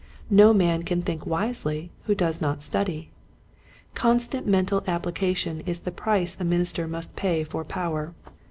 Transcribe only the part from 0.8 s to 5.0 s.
can think wisely who does not study. Constant mental